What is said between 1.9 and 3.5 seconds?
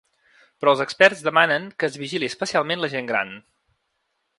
es vigili especialment la gent gran.